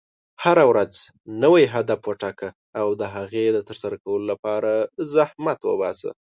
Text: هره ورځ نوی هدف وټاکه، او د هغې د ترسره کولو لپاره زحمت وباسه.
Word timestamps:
هره 0.43 0.63
ورځ 0.71 0.93
نوی 1.43 1.63
هدف 1.75 1.99
وټاکه، 2.09 2.49
او 2.79 2.87
د 3.01 3.03
هغې 3.15 3.45
د 3.51 3.59
ترسره 3.67 3.95
کولو 4.03 4.25
لپاره 4.31 4.71
زحمت 5.13 5.59
وباسه. 5.65 6.11